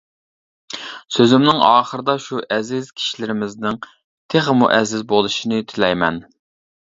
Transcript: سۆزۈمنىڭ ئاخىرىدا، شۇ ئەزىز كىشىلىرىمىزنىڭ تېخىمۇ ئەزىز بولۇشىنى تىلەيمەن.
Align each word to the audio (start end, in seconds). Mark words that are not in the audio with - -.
سۆزۈمنىڭ 1.17 1.59
ئاخىرىدا، 1.65 2.15
شۇ 2.23 2.39
ئەزىز 2.55 2.89
كىشىلىرىمىزنىڭ 3.01 3.77
تېخىمۇ 4.35 4.71
ئەزىز 4.79 5.07
بولۇشىنى 5.13 5.61
تىلەيمەن. 5.73 6.19